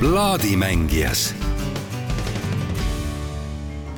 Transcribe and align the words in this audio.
plaadimängijas 0.00 1.34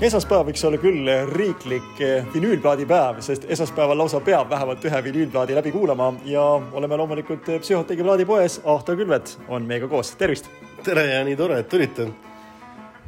esmaspäev 0.02 0.48
võiks 0.48 0.64
olla 0.67 0.80
küll 0.82 1.10
riiklik 1.30 2.00
vinüülplaadipäev, 2.32 3.21
sest 3.23 3.44
esmaspäeval 3.46 4.00
lausa 4.02 4.18
peab 4.26 4.50
vähemalt 4.50 4.83
ühe 4.88 5.02
vinüülplaadi 5.04 5.54
läbi 5.54 5.70
kuulama 5.70 6.08
ja 6.26 6.42
oleme 6.73 6.99
loomulikult 6.99 7.46
Psühhotegi 7.62 8.02
plaadipoes. 8.02 8.59
Ahto 8.66 8.96
Külvet 8.98 9.37
on 9.46 9.62
meiega 9.62 9.87
koos, 9.88 10.11
tervist. 10.19 10.51
tere 10.83 11.07
ja 11.07 11.23
nii 11.25 11.38
tore, 11.38 11.61
et 11.62 11.70
tulite 11.70 12.09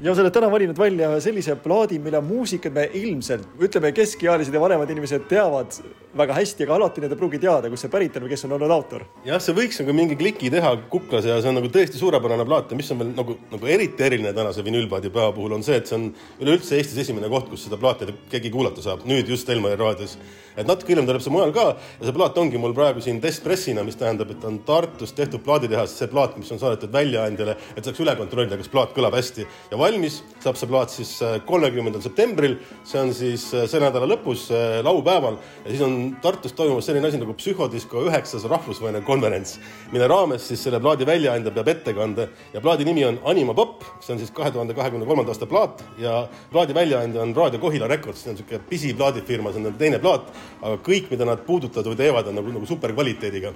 ja 0.02 0.14
sa 0.14 0.24
oled 0.24 0.34
täna 0.34 0.48
valinud 0.50 0.78
välja 0.78 1.12
sellise 1.22 1.54
plaadi, 1.62 2.00
mille 2.02 2.20
muusikat 2.24 2.74
me 2.74 2.88
ilmselt, 2.98 3.46
ütleme, 3.62 3.92
keskealised 3.94 4.54
ja 4.54 4.62
vanemad 4.62 4.90
inimesed 4.90 5.28
teavad 5.30 5.76
väga 6.18 6.34
hästi, 6.34 6.66
aga 6.66 6.76
alati 6.78 7.02
nad 7.02 7.12
ei 7.14 7.18
pruugi 7.18 7.38
teada, 7.42 7.70
kust 7.70 7.86
see 7.86 7.92
pärit 7.92 8.16
on 8.18 8.24
või 8.26 8.32
kes 8.34 8.44
on 8.46 8.54
olnud 8.56 8.74
autor. 8.74 9.04
jah, 9.26 9.40
see 9.42 9.54
võiks 9.54 9.80
nagu 9.82 9.94
mingi 9.96 10.18
kliki 10.18 10.50
teha 10.50 10.70
kuklas 10.90 11.26
ja 11.26 11.40
see 11.42 11.50
on 11.50 11.58
nagu 11.58 11.70
tõesti 11.74 11.98
suurepärane 11.98 12.46
plaat 12.46 12.70
ja 12.70 12.78
mis 12.78 12.90
on 12.94 13.02
veel 13.02 13.12
nagu, 13.14 13.36
nagu 13.50 13.70
eriti 13.70 14.06
eriline 14.06 14.34
tänase 14.34 14.62
vinüülplaadi 14.66 15.10
päeva 15.14 15.32
puhul 15.34 15.56
on 15.58 15.66
see, 15.66 15.78
et 15.78 15.90
see 15.90 15.98
on 15.98 16.08
üleüldse 16.42 16.78
Eestis 16.78 17.02
esimene 17.02 17.30
koht, 17.30 17.48
kus 17.50 17.66
seda 17.66 17.78
plaati 17.78 18.10
keegi 18.30 18.50
kuulata 18.54 18.82
saab, 18.82 19.06
nüüd 19.10 19.30
just 19.30 19.50
Elmari 19.50 19.78
raadios. 19.78 20.16
et 20.56 20.66
natuke 20.66 20.92
hiljem 20.92 21.06
tuleb 21.06 21.22
see 21.22 21.34
mujal 21.34 21.50
ka 21.54 21.66
ja 21.74 22.06
see 22.06 22.14
plaat 22.14 22.38
ongi 22.38 22.58
mul 22.62 22.74
praegu 22.74 23.02
siin 23.02 23.18
testpressina, 23.22 23.82
mis 23.82 23.98
tähendab, 23.98 24.30
et 24.30 24.44
on 24.46 24.60
Tartus 24.66 25.12
tehtud 25.12 25.42
plaaditehas 25.42 25.98
see 25.98 26.06
plaat, 26.06 26.36
mis 26.38 26.50
on 26.54 26.62
saadetud 26.62 26.92
väljaandjale, 26.94 27.56
et 27.74 27.82
saaks 27.82 28.02
üle 28.02 28.14
kontrollida, 28.18 28.58
kas 28.60 28.70
plaat 28.70 28.94
kõlab 28.94 29.18
hästi 29.18 29.48
ja 29.70 29.80
valmis 29.84 30.22
saab 30.44 30.58
see 30.60 30.68
plaat 30.68 30.92
siis 30.92 31.10
äh, 31.24 31.38
kolmekümnendal 31.48 32.02
septembril, 32.04 32.56
see 32.86 33.00
on 33.00 33.12
siis 33.16 33.46
äh, 33.56 33.64
selle 33.70 33.88
nädala 33.88 34.08
lõpus, 34.10 34.46
äh, 34.52 34.78
laupäeval. 34.84 35.38
Ja 35.64 35.72
siis 35.72 35.84
on 35.84 35.94
Tartus 36.24 36.52
toimumas 36.56 36.88
selline 36.88 37.08
asi 37.08 37.20
nagu 37.20 37.36
Psühhodisko 37.38 38.04
üheksas 38.08 38.44
rahvusvaheline 38.50 39.04
konverents, 39.06 39.56
mille 39.92 40.08
raames 40.10 40.44
siis 40.50 40.64
selle 40.66 40.80
plaadi 40.84 41.08
väljaandja 41.08 41.52
peab 41.54 41.70
ettekande 41.72 42.28
ja 42.52 42.62
plaadi 42.64 42.88
nimi 42.88 43.06
on 43.08 43.20
Anima 43.30 43.56
Pop, 43.56 43.84
see 44.04 44.14
on 44.16 44.20
siis 44.20 44.32
kahe 44.36 44.52
tuhande 44.54 44.76
kahekümne 44.76 45.08
kolmanda 45.08 45.32
aasta 45.32 45.48
plaat. 45.48 45.84
Ja 46.00 46.24
plaadi 46.52 46.76
väljaandja 46.76 47.24
on 47.24 47.32
Raadio 47.36 47.62
Kohila 47.62 47.88
Records, 47.90 48.24
see 48.24 48.32
on 48.32 48.38
niisugune 48.38 48.60
pisiplaadifirma, 48.68 49.52
see 49.52 49.62
on 49.62 49.70
nende 49.70 49.80
teine 49.80 50.02
plaat, 50.02 50.28
aga 50.60 50.76
kõik, 50.84 51.08
mida 51.12 51.28
nad 51.28 51.44
puudutavad 51.46 51.88
või 51.92 52.00
teevad, 52.02 52.28
on 52.28 52.40
nagu, 52.40 52.52
nagu 52.58 52.68
superkvaliteediga. 52.68 53.54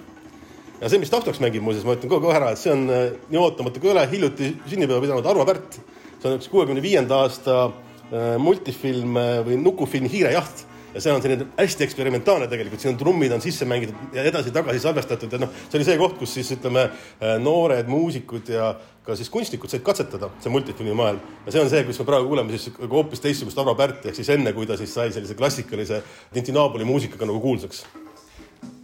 Ja 0.78 0.88
see, 0.88 1.00
mis 1.02 1.10
taustaks 1.10 1.40
mängib 1.42 1.64
muuseas, 1.66 1.84
ma 1.84 1.96
ütlen 1.98 2.10
kohe 2.10 2.34
ära, 2.38 2.52
et 2.54 2.60
see 2.60 2.70
on 2.70 2.84
nii 2.86 3.40
ootamatu 3.40 3.82
kõne, 3.82 4.04
hiljuti 4.12 4.52
sünnipäeva 4.70 5.02
pidanud 5.02 5.26
Arvo 5.26 5.46
Pärt. 5.48 5.80
See 6.18 6.30
on 6.30 6.38
üks 6.38 6.48
kuuekümne 6.50 6.82
viienda 6.82 7.22
aasta 7.24 7.68
multifilm 8.40 9.18
või 9.46 9.60
nukufilm 9.60 10.08
Hiirejaht. 10.08 10.64
Ja 10.94 11.02
see 11.04 11.12
on 11.12 11.20
selline 11.20 11.44
hästi 11.58 11.84
eksperimentaalne 11.84 12.46
tegelikult, 12.48 12.80
siin 12.80 12.94
on 12.94 12.98
trummid 12.98 13.32
on 13.36 13.42
sisse 13.44 13.66
mängitud 13.68 14.16
ja 14.16 14.24
edasi-tagasi 14.30 14.80
salvestatud. 14.80 15.34
Ja 15.36 15.42
noh, 15.42 15.52
see 15.68 15.76
oli 15.76 15.86
see 15.86 15.98
koht, 16.00 16.16
kus 16.18 16.32
siis 16.38 16.48
ütleme, 16.56 16.86
noored 17.44 17.90
muusikud 17.92 18.48
ja 18.50 18.70
ka 19.04 19.14
siis 19.16 19.28
kunstnikud 19.32 19.70
said 19.70 19.84
katsetada, 19.84 20.32
see 20.40 20.50
multifilmi 20.52 20.96
maailm. 20.96 21.20
ja 21.44 21.54
see 21.54 21.62
on 21.62 21.70
see, 21.70 21.84
kus 21.86 22.00
me 22.00 22.08
praegu 22.08 22.32
kuuleme 22.32 22.56
siis 22.56 22.72
hoopis 22.80 23.22
teistsugust 23.24 23.60
Arvo 23.60 23.76
Pärti, 23.76 24.08
ehk 24.08 24.16
siis 24.16 24.32
enne, 24.32 24.56
kui 24.56 24.66
ta 24.66 24.80
siis 24.80 24.96
sai 24.96 25.12
sellise 25.12 25.36
klassikalise 25.36 26.02
Tintinabuli 26.32 26.88
muusikaga 26.88 27.28
nagu 27.28 27.44
kuulsaks 27.44 27.84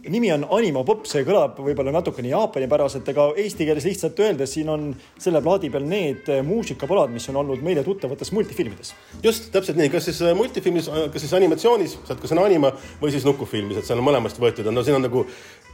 nimi 0.09 0.31
on 0.33 0.45
Anima 0.57 0.83
Pop, 0.85 1.05
see 1.09 1.23
kõlab 1.27 1.57
võib-olla 1.61 1.93
natukene 1.95 2.29
jaapanipäraselt, 2.31 3.07
aga 3.11 3.27
eesti 3.41 3.67
keeles 3.67 3.87
lihtsalt 3.87 4.19
öeldes 4.21 4.53
siin 4.55 4.69
on 4.71 4.87
selle 5.21 5.41
plaadi 5.45 5.71
peal 5.73 5.85
need 5.89 6.29
muusikapalad, 6.45 7.13
mis 7.13 7.27
on 7.31 7.39
olnud 7.41 7.63
meile 7.65 7.83
tuttavates 7.85 8.31
multifilmides. 8.35 8.93
just, 9.23 9.49
täpselt 9.53 9.79
nii, 9.79 9.89
kas 9.93 10.09
siis 10.09 10.21
äh, 10.25 10.35
multifilmis, 10.37 10.89
äh, 10.89 11.07
kas 11.13 11.25
siis 11.25 11.35
animatsioonis, 11.37 11.97
sealt 12.07 12.23
ka 12.23 12.31
sõna 12.31 12.45
anima 12.49 12.71
või 13.01 13.13
siis 13.15 13.27
nukufilmis, 13.27 13.81
et 13.81 13.89
seal 13.89 14.01
on 14.01 14.09
mõlemast 14.09 14.41
võetud, 14.41 14.69
no 14.71 14.85
siin 14.85 14.99
on 14.99 15.07
nagu 15.07 15.25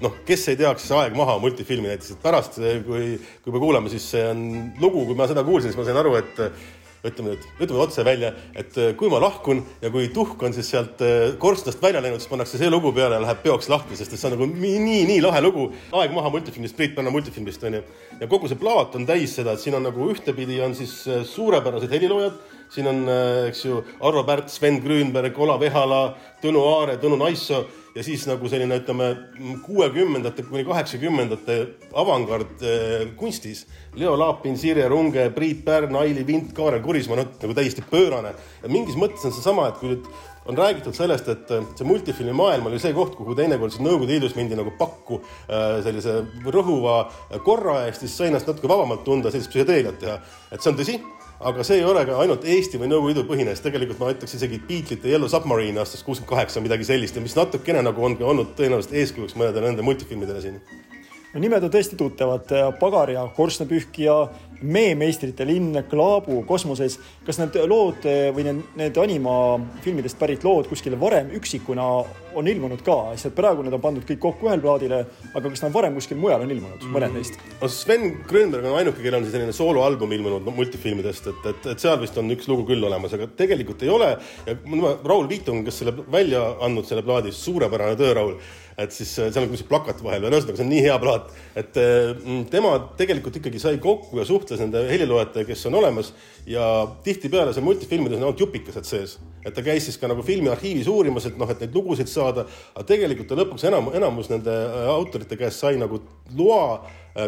noh, 0.01 0.19
kes 0.27 0.47
ei 0.51 0.59
teaks, 0.59 0.85
siis 0.85 0.97
Aeg 0.97 1.15
maha 1.17 1.37
multifilmi 1.41 1.91
näiteks, 1.91 2.15
et 2.15 2.23
pärast, 2.23 2.59
kui, 2.87 3.15
kui 3.43 3.55
me 3.55 3.63
kuulame, 3.63 3.91
siis 3.93 4.11
see 4.15 4.27
on 4.31 4.45
lugu, 4.81 5.05
kui 5.09 5.17
ma 5.17 5.29
seda 5.29 5.45
kuulsin, 5.47 5.71
siis 5.71 5.79
ma 5.79 5.87
sain 5.87 5.99
aru, 6.01 6.15
et 6.19 6.45
ütleme 7.05 7.33
nüüd, 7.33 7.45
ütleme 7.57 7.81
otse 7.81 8.03
välja, 8.05 8.31
et 8.57 8.77
äh, 8.77 8.91
kui 8.97 9.09
ma 9.09 9.19
lahkun 9.21 9.63
ja 9.81 9.89
kui 9.93 10.09
tuhk 10.13 10.41
on 10.45 10.53
siis 10.53 10.69
sealt 10.69 11.01
äh, 11.05 11.33
korstnast 11.41 11.81
välja 11.81 12.01
läinud, 12.03 12.21
siis 12.21 12.29
pannakse 12.29 12.59
see 12.61 12.69
lugu 12.69 12.91
peale 12.93 13.17
ja 13.17 13.23
läheb 13.23 13.41
peoks 13.45 13.69
lahti, 13.73 13.97
sest 13.97 14.13
et 14.13 14.21
see 14.21 14.29
on 14.29 14.35
nagu 14.37 14.47
nii, 14.51 14.77
nii, 14.85 15.01
nii 15.09 15.23
lahe 15.25 15.41
lugu. 15.41 15.69
aeg 15.97 16.13
maha 16.13 16.29
multifilmist, 16.33 16.77
Priit 16.77 16.95
Pärna 16.95 17.13
multifilmist 17.13 17.65
onju. 17.65 17.81
ja 18.21 18.29
kogu 18.29 18.51
see 18.51 18.61
plaat 18.61 18.95
on 18.99 19.07
täis 19.09 19.33
seda, 19.39 19.57
et 19.57 19.63
siin 19.63 19.77
on 19.79 19.87
nagu 19.89 20.11
ühtepidi 20.13 20.61
on 20.61 20.77
siis 20.77 20.95
äh, 21.09 21.25
suurepärased 21.25 21.91
heliloojad, 21.91 22.37
siin 22.71 22.87
on, 22.87 23.01
eks 23.49 23.65
ju, 23.65 23.81
Arvo 23.99 24.21
Pärt, 24.23 24.47
Sven 24.53 24.77
Grünberg, 24.79 25.35
Olav 25.43 25.63
Ehala, 25.67 26.03
Tõnu 26.39 26.61
Aare, 26.69 26.95
Tõnu 27.01 27.17
Naissoo 27.19 27.65
ja 27.95 28.03
siis 28.03 28.23
nagu 28.29 28.49
selline, 28.49 28.77
ütleme 28.81 29.09
kuuekümnendate 29.65 30.45
kuni 30.47 30.63
kaheksakümnendate 30.67 31.57
avangard 31.99 32.63
kunstis. 33.19 33.65
Leo 33.99 34.13
Laapin, 34.19 34.57
Sirje 34.57 34.87
Runge, 34.89 35.29
Priit 35.35 35.65
Pärn, 35.65 35.95
Aili 35.99 36.23
Vint, 36.27 36.53
Kaarel 36.55 36.83
Kurismaa, 36.83 37.19
noh 37.19 37.31
nagu 37.41 37.55
täiesti 37.57 37.83
pöörane. 37.89 38.33
ja 38.63 38.69
mingis 38.71 38.95
mõttes 38.95 39.25
on 39.27 39.35
seesama, 39.35 39.67
et 39.67 39.79
kui 39.81 39.91
nüüd 39.91 40.07
on 40.49 40.57
räägitud 40.57 40.95
sellest, 40.97 41.27
et 41.29 41.51
see 41.77 41.85
multifilmi 41.85 42.33
maailm 42.33 42.69
oli 42.69 42.79
see 42.81 42.93
koht, 42.97 43.13
kuhu 43.17 43.35
teinekord 43.37 43.73
siis 43.73 43.83
Nõukogude 43.85 44.15
Liidus 44.15 44.35
mindi 44.37 44.57
nagu 44.57 44.73
pakku 44.79 45.21
sellise 45.85 46.21
rõhuva 46.55 47.03
korra 47.45 47.83
eest, 47.87 48.05
siis 48.05 48.15
sai 48.17 48.31
ennast 48.31 48.49
natuke 48.49 48.71
vabamalt 48.71 49.03
tunda, 49.05 49.33
sellist 49.33 49.51
psühhedeeliat 49.53 49.99
teha. 50.01 50.17
et 50.51 50.63
see 50.63 50.71
on 50.71 50.79
tõsi 50.79 50.97
aga 51.43 51.63
see 51.65 51.79
ei 51.79 51.85
ole 51.87 52.03
ka 52.05 52.17
ainult 52.21 52.45
Eesti 52.45 52.79
või 52.81 52.89
Nõukogude 52.91 53.15
Liidu 53.15 53.25
põhine, 53.29 53.53
sest 53.55 53.65
tegelikult 53.65 53.99
ma 54.01 54.11
ütleks 54.13 54.35
isegi 54.37 54.59
Beatlesite 54.67 55.09
Yellow 55.09 55.31
Submarine 55.31 55.81
aastast 55.81 56.05
kuuskümmend 56.05 56.29
kaheksa, 56.29 56.61
midagi 56.63 56.87
sellist 56.87 57.17
ja 57.17 57.23
mis 57.23 57.35
natukene 57.37 57.81
nagu 57.85 58.05
on 58.05 58.17
ka 58.19 58.27
olnud 58.29 58.53
tõenäoliselt 58.57 58.95
eeskujuks 59.01 59.37
mõnedele 59.39 59.71
nende 59.71 59.85
multifilmidele 59.85 60.43
siin. 60.43 60.59
no 61.33 61.41
nimed 61.41 61.63
on 61.65 61.73
tõesti 61.73 61.97
tuttavad, 61.97 62.53
Pagar 62.79 63.13
ja 63.13 63.25
Korstnapühkija 63.35 64.17
Meemeistrite 64.61 65.45
linn, 65.47 65.83
Klaabu 65.89 66.43
kosmoses. 66.45 66.99
kas 67.25 67.39
need 67.41 67.57
lood 67.65 68.05
või 68.35 68.45
need, 68.45 68.63
need 68.77 68.97
animafilmidest 68.97 70.19
pärit 70.19 70.43
lood 70.43 70.69
kuskil 70.69 70.99
varem 70.99 71.31
üksikuna 71.37 71.87
on 72.35 72.47
ilmunud 72.47 72.81
ka, 72.85 72.97
lihtsalt 73.11 73.35
praegu 73.37 73.65
need 73.65 73.75
on 73.77 73.83
pandud 73.83 74.05
kõik 74.07 74.21
kokku 74.23 74.49
ühele 74.49 74.63
plaadile, 74.63 75.01
aga 75.31 75.51
kas 75.53 75.63
nad 75.65 75.75
varem 75.75 75.97
kuskil 75.97 76.19
mujal 76.21 76.45
on 76.45 76.53
ilmunud 76.55 76.85
mm., 76.85 76.95
mõned 76.95 77.17
neist? 77.17 77.37
no 77.61 77.69
Sven 77.71 78.07
Grönberg 78.29 78.67
on 78.69 78.79
ainuke, 78.79 79.01
kellel 79.03 79.21
on 79.21 79.27
siis 79.27 79.35
selline 79.37 79.55
sooloalbum 79.55 80.15
ilmunud 80.17 80.47
no, 80.47 80.55
multifilmidest, 80.55 81.29
et, 81.33 81.45
et, 81.53 81.69
et 81.73 81.85
seal 81.85 81.99
vist 82.01 82.17
on 82.21 82.31
üks 82.35 82.49
lugu 82.51 82.65
küll 82.71 82.89
olemas, 82.89 83.15
aga 83.17 83.29
tegelikult 83.43 83.85
ei 83.85 83.93
ole. 83.93 84.11
ja 84.47 84.57
Raul 85.07 85.29
Viitung, 85.29 85.65
kes 85.67 85.83
selle 85.83 85.95
välja 86.11 86.43
andnud, 86.65 86.87
selle 86.89 87.05
plaadi, 87.05 87.33
suurepärane 87.35 87.99
töö, 87.99 88.15
Raul 88.17 88.35
et 88.79 88.93
siis 88.95 89.09
seal 89.13 89.43
on 89.43 89.49
kuskil 89.51 89.69
plakat 89.69 90.01
vahel 90.03 90.23
veel, 90.23 90.33
ühesõnaga 90.33 90.59
see 90.59 90.65
on 90.65 90.71
nii 90.71 90.83
hea 90.85 90.97
plaat, 91.01 91.31
et 91.59 91.79
tema 92.53 92.73
tegelikult 92.99 93.37
ikkagi 93.41 93.61
sai 93.61 93.79
kokku 93.83 94.19
ja 94.19 94.25
suhtles 94.27 94.61
nende 94.63 94.83
heliloojatega, 94.89 95.49
kes 95.51 95.65
on 95.69 95.77
olemas 95.81 96.11
ja 96.49 96.65
tihtipeale 97.05 97.53
seal 97.55 97.65
multifilmides 97.67 98.19
on 98.19 98.29
ainult 98.29 98.41
jupikesed 98.41 98.87
sees. 98.87 99.17
et 99.45 99.53
ta 99.57 99.63
käis 99.65 99.87
siis 99.87 99.97
ka 99.97 100.09
nagu 100.09 100.21
filmiarhiivis 100.21 100.87
uurimas, 100.91 101.25
et 101.25 101.37
noh, 101.37 101.49
et 101.49 101.63
neid 101.63 101.75
lugusid 101.75 102.09
saada, 102.21 102.47
aga 102.75 102.87
tegelikult 102.93 103.29
ta 103.31 103.37
lõpuks 103.39 103.67
enam, 103.69 103.91
enamus 103.97 104.31
nende 104.31 104.57
autorite 104.95 105.37
käest 105.39 105.63
sai 105.65 105.77
nagu 105.81 106.01
loa 106.37 106.81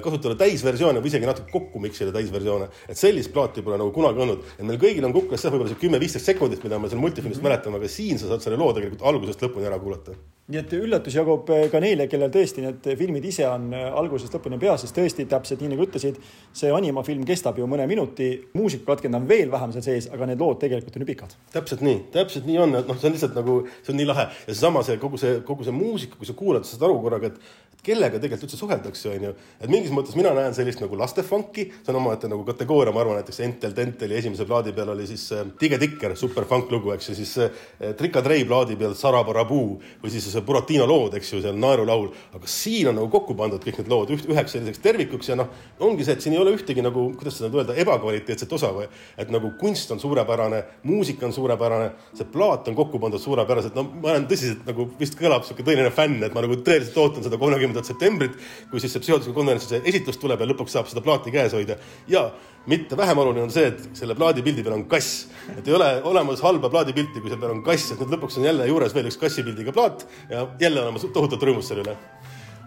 kasutada 0.03 0.37
täisversioone 0.39 1.01
või 1.03 1.11
isegi 1.11 1.27
natuke 1.27 1.51
kokku 1.51 1.81
miksida 1.83 2.13
täisversioone. 2.15 2.69
et 2.87 2.99
sellist 2.99 3.33
plaati 3.33 3.61
pole 3.65 3.77
nagu 3.81 3.91
kunagi 3.95 4.23
olnud, 4.25 4.45
et 4.57 4.63
meil 4.67 4.79
kõigil 4.79 5.05
on 5.05 5.15
kuklas 5.15 5.43
jah, 5.43 5.51
võib-olla 5.51 5.73
see 5.73 5.81
kümme-viisteist 5.83 6.31
sekundit, 6.31 6.63
mida 6.63 6.79
me 6.79 6.91
seal 6.91 7.03
multifilmist 7.03 7.41
mm 7.41 7.47
-hmm. 7.47 7.57
mäletame, 7.57 7.81
aga 7.81 7.91
siin 7.91 8.19
sa 8.19 8.31
saad 8.31 8.45
selle 8.45 8.57
loo 8.57 8.71
tegelikult 8.73 9.03
algusest 9.11 9.43
lõpuni 9.43 9.67
ära 9.67 9.79
kuulata 9.79 10.15
nii 10.51 10.59
et 10.59 10.73
üllatus 10.75 11.15
jagub 11.15 11.47
ka 11.47 11.79
neile, 11.79 12.09
kellel 12.11 12.31
tõesti 12.31 12.63
need 12.65 12.87
filmid 12.99 13.23
ise 13.29 13.45
on 13.47 13.69
algusest 13.71 14.33
lõpuni 14.35 14.57
peas, 14.59 14.83
sest 14.83 14.97
tõesti 14.97 15.23
täpselt 15.31 15.63
nii 15.63 15.71
nagu 15.71 15.85
ütlesid, 15.85 16.17
see 16.51 16.71
animafilm 16.75 17.23
kestab 17.27 17.61
ju 17.61 17.67
mõne 17.69 17.85
minuti, 17.87 18.27
muusikakatkend 18.57 19.21
on 19.21 19.27
veel 19.29 19.53
vähem 19.53 19.71
seal 19.75 19.85
sees, 19.85 20.09
aga 20.11 20.27
need 20.27 20.43
lood 20.43 20.59
tegelikult 20.59 20.99
on 20.99 21.05
ju 21.05 21.09
pikad. 21.13 21.35
täpselt 21.55 21.85
nii, 21.87 22.01
täpselt 22.11 22.49
nii 22.49 22.59
on, 22.59 22.75
et 22.81 22.91
noh, 22.91 22.99
see 22.99 23.07
on 23.07 23.15
lihtsalt 23.15 23.39
nagu, 23.39 23.57
see 23.79 23.95
on 23.95 24.01
nii 24.01 24.09
lahe 24.09 24.27
ja 24.33 24.49
seesama 24.49 24.83
see 24.83 24.99
kogu 24.99 25.21
see, 25.21 25.39
kogu 25.47 25.63
see 25.63 25.75
muusika, 25.75 26.19
kui 26.19 26.27
sa 26.27 26.35
kuulad, 26.35 26.67
sa 26.67 26.75
saad 26.75 26.89
aru 26.89 26.99
korraga, 27.05 27.31
et 27.31 27.72
kellega 27.83 28.19
tegelikult 28.21 28.47
üldse 28.47 28.59
suheldakse, 28.59 29.09
onju. 29.11 29.33
et 29.59 29.71
mingis 29.71 29.91
mõttes 29.93 30.15
mina 30.15 30.31
näen 30.35 30.55
sellist 30.55 30.79
nagu 30.79 30.97
lastefunki, 30.99 31.65
see 31.83 31.91
on 31.91 31.99
omaette 31.99 32.29
nagu 32.31 32.45
kategooria, 32.47 32.93
ma 32.95 33.01
arvan, 33.03 33.19
näiteks 33.19 33.41
Entel 33.43 33.75
Tenteli 33.75 34.15
esimese 34.19 34.45
plaadi 34.47 34.71
peal 34.75 34.93
oli 34.93 35.07
siis 35.09 35.25
äh, 35.35 35.43
Tige 35.59 35.79
Tikker, 35.81 36.15
superfunk 36.19 36.71
lugu, 36.71 36.93
eks 36.95 37.09
ju, 37.11 37.15
siis 37.17 37.33
äh, 37.43 37.91
Trika 37.99 38.23
Trei 38.23 38.45
plaadi 38.47 38.77
peal 38.79 38.95
Sarabarabuu 38.95 39.67
või 40.03 40.13
siis 40.13 40.29
see 40.31 40.45
Buratino 40.47 40.87
lood, 40.87 41.17
eks 41.19 41.33
ju, 41.33 41.41
seal 41.43 41.59
naerulaul, 41.59 42.07
aga 42.37 42.49
siin 42.49 42.91
on 42.91 42.99
nagu 43.01 43.11
kokku 43.11 43.35
pandud 43.39 43.63
kõik 43.63 43.81
need 43.81 43.91
lood 43.91 44.13
üht, 44.15 44.27
üheks 44.31 44.55
selliseks 44.55 44.83
tervikuks 44.83 45.33
ja 45.33 45.37
noh, 45.39 45.51
ongi 45.83 46.07
see, 46.07 46.15
et 46.15 46.23
siin 46.23 46.37
ei 46.37 46.41
ole 46.41 46.55
ühtegi 46.55 46.85
nagu, 46.85 47.09
kuidas 47.19 47.41
seda 47.41 47.51
öelda, 47.51 47.75
ebakvaliteetset 47.83 48.55
osa 48.55 48.71
või 48.75 48.87
et 49.19 49.31
nagu 49.33 49.51
kunst 49.59 49.91
on 49.91 49.99
suurepärane, 49.99 50.63
muusika 50.87 51.27
on 51.27 51.35
suurepärane, 51.35 51.91
see 52.15 52.31
plaat 52.31 52.71
on 52.71 52.79
kokku 52.79 53.01
pandud 53.03 53.21
suurepäraselt, 53.21 53.75
no 53.75 53.85
ma 53.91 54.13
olen 54.15 54.27
tõsiselt 54.31 54.63
nagu 54.69 54.87
vist 54.99 55.19
kõlab 55.19 55.43
sihuke 55.47 55.65
tõeline 55.67 55.91
fänn, 55.93 56.21
et 56.23 56.35
ma 56.35 56.43
nagu 56.45 56.57
tõeliselt 56.63 56.97
ootan 57.01 57.25
seda 57.25 57.39
kolmekümnendat 57.73 57.89
septembrit, 57.89 58.37
kui 58.71 58.81
siis 58.81 58.93
see 58.93 59.03
psühholoogiline 59.03 59.35
konverentsi 59.35 59.69
see 59.71 59.81
esitlus 59.89 60.19
tuleb 60.21 60.41
ja 60.41 60.47
lõpuks 60.49 60.75
saab 60.75 60.89
seda 60.89 61.03
plaati 61.03 61.33
käes 61.33 61.53
hoida. 61.53 61.77
Ja 62.07 62.29
mitte 62.69 62.97
vähem 62.97 63.17
oluline 63.17 63.47
on 63.47 63.53
see, 63.53 63.71
et 63.71 63.97
selle 63.97 64.15
plaadipildi 64.15 64.63
peal 64.63 64.77
on 64.77 64.85
kass, 64.89 65.27
et 65.57 65.67
ei 65.67 65.75
ole 65.75 65.89
olemas 66.09 66.43
halba 66.45 66.69
plaadipilti, 66.69 67.21
kui 67.21 67.31
seal 67.31 67.41
peal 67.41 67.55
on 67.55 67.63
kass, 67.65 67.91
et 67.91 67.99
nüüd 68.01 68.13
lõpuks 68.15 68.39
on 68.39 68.47
jälle 68.47 68.67
juures 68.69 68.93
veel 68.95 69.09
üks 69.09 69.19
kassipildiga 69.21 69.73
plaat 69.75 70.05
ja 70.29 70.47
jälle 70.61 70.83
oleme 70.83 71.01
tohutult 71.03 71.43
rõõmus 71.43 71.71
selle 71.71 71.85
üle. 71.87 71.97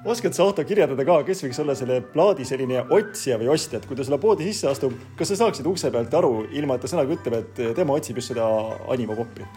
Oskad 0.06 0.36
sa, 0.36 0.44
Ahto, 0.44 0.62
kirjeldada 0.62 1.02
ka, 1.02 1.16
kes 1.26 1.40
võiks 1.42 1.58
olla 1.58 1.74
selle 1.74 1.96
plaadi 2.12 2.44
selline 2.46 2.84
otsija 2.94 3.40
või 3.40 3.48
ostja, 3.56 3.80
et 3.80 3.88
kui 3.88 3.98
ta 3.98 4.04
selle 4.06 4.20
poodi 4.22 4.46
sisse 4.46 4.68
astub, 4.70 4.94
kas 5.18 5.32
sa 5.32 5.40
saaksid 5.40 5.66
ukse 5.66 5.90
pealt 5.90 6.14
aru, 6.14 6.44
ilma 6.54 6.76
et 6.76 6.84
ta 6.84 6.92
sõnaga 6.92 7.16
ütleb, 7.16 7.40
et 7.40 7.74
tema 7.74 7.96
otsib 7.96 8.20
just 8.20 8.30
seda 8.30 8.46
animapoppi? 8.92 9.48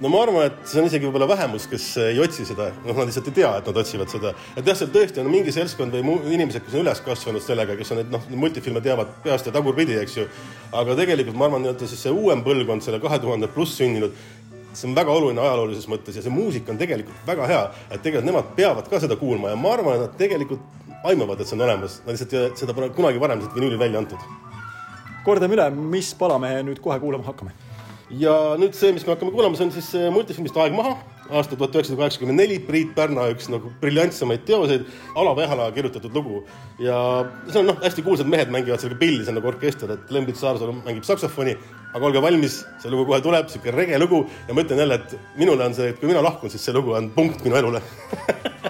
No 0.00 0.08
ma 0.08 0.22
arvan, 0.24 0.46
et 0.48 0.68
see 0.68 0.80
on 0.80 0.88
isegi 0.88 1.08
võib-olla 1.08 1.28
vähemus, 1.28 1.66
kes 1.68 1.86
ei 2.06 2.20
otsi 2.24 2.46
seda, 2.48 2.70
noh, 2.86 2.96
nad 2.96 3.10
lihtsalt 3.10 3.28
ei 3.28 3.36
tea, 3.36 3.50
et 3.60 3.68
nad 3.68 3.80
otsivad 3.82 4.12
seda. 4.12 4.32
et 4.56 4.66
jah, 4.66 4.78
seal 4.78 4.92
tõesti 4.94 5.20
on 5.20 5.28
mingi 5.32 5.52
seltskond 5.52 5.92
või 5.92 6.16
inimesed, 6.34 6.64
kes 6.64 6.76
on 6.78 6.84
üles 6.86 7.02
kasvanud 7.04 7.44
sellega, 7.44 7.76
kes 7.76 7.92
on 7.92 8.00
neid 8.00 8.14
noh, 8.14 8.24
multifilme 8.44 8.80
teavad 8.84 9.12
peast 9.24 9.50
ja 9.50 9.54
tagurpidi, 9.56 9.98
eks 10.00 10.16
ju. 10.16 10.26
aga 10.72 10.96
tegelikult 11.02 11.36
ma 11.36 11.50
arvan, 11.50 11.66
nii-öelda 11.66 11.90
siis 11.90 12.06
see 12.06 12.14
uuem 12.16 12.44
põlvkond, 12.46 12.86
selle 12.86 13.02
kahe 13.02 13.20
tuhande 13.20 13.50
pluss 13.52 13.76
sündinud, 13.80 14.16
see 14.72 14.88
on 14.88 14.96
väga 14.96 15.12
oluline 15.12 15.44
ajaloolises 15.44 15.88
mõttes 15.90 16.16
ja 16.16 16.24
see 16.24 16.32
muusika 16.32 16.72
on 16.72 16.80
tegelikult 16.80 17.26
väga 17.28 17.48
hea, 17.50 17.62
et 17.90 18.00
tegelikult 18.00 18.30
nemad 18.30 18.52
peavad 18.56 18.88
ka 18.88 19.02
seda 19.04 19.20
kuulma 19.20 19.52
ja 19.52 19.60
ma 19.60 19.74
arvan, 19.76 19.98
et 19.98 20.06
nad 20.06 20.20
tegelikult 20.20 20.64
aimavad, 21.04 21.40
et 21.40 21.48
see 21.48 21.58
on 21.58 21.66
olemas, 21.68 22.00
nad 22.06 22.16
lihtsalt 22.16 22.60
seda 22.60 22.76
pole 22.76 22.88
kunagi 22.96 23.20
varem 23.20 23.42
lihtsalt 23.42 23.58
vinüüli 23.58 23.80
välja 23.80 24.00
antud. 24.00 24.30
kordame 25.24 25.52
üle, 25.52 25.66
mis 25.92 26.14
pala 26.16 26.38
me 26.40 26.54
nüüd 26.64 26.80
kohe 26.80 26.96
kuulama 27.02 27.26
hakkame? 27.26 27.52
Ja 28.18 28.36
nüüd 28.58 28.74
see, 28.74 28.92
mis 28.96 29.06
me 29.06 29.14
hakkame 29.14 29.34
kuulama, 29.34 29.58
see 29.58 29.68
on 29.68 29.74
siis 29.74 29.92
multifilmist 30.14 30.56
Aeg 30.58 30.74
maha 30.74 30.98
aasta 31.30 31.56
tuhat 31.56 31.74
üheksasada 31.76 31.98
kaheksakümmend 32.00 32.40
neli, 32.40 32.58
Priit 32.64 32.94
Pärna 32.96 33.26
üks 33.30 33.48
nagu 33.52 33.70
briljantsemaid 33.82 34.42
teoseid, 34.48 34.86
Alo 35.18 35.34
Vehala 35.38 35.68
kirjutatud 35.74 36.14
lugu. 36.14 36.42
ja 36.78 36.96
see 37.48 37.60
on 37.60 37.70
noh, 37.70 37.78
hästi 37.84 38.04
kuulsad 38.06 38.30
mehed 38.30 38.50
mängivad 38.52 38.82
sellega 38.82 39.00
pilli, 39.00 39.22
see 39.24 39.34
on 39.34 39.38
nagu 39.40 39.50
orkester, 39.52 39.94
et 39.94 40.10
Lembit 40.14 40.40
Saarsalu 40.40 40.74
mängib 40.80 41.06
saksofoni, 41.06 41.56
aga 41.94 42.10
olge 42.10 42.22
valmis, 42.22 42.60
see 42.82 42.92
lugu 42.92 43.06
kohe 43.10 43.20
tuleb, 43.24 43.50
sihuke 43.52 43.74
rege 43.74 43.98
lugu 44.00 44.24
ja 44.48 44.56
ma 44.56 44.66
ütlen 44.66 44.82
jälle, 44.84 45.00
et 45.00 45.38
minule 45.38 45.66
on 45.66 45.76
see, 45.76 45.92
et 45.92 46.02
kui 46.02 46.10
mina 46.10 46.24
lahkun, 46.24 46.52
siis 46.52 46.66
see 46.66 46.74
lugu 46.76 46.96
on 46.98 47.12
punkt 47.14 47.44
minu 47.46 47.60
elule 47.60 47.82